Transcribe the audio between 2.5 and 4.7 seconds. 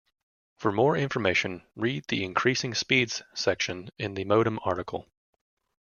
speeds section in the Modem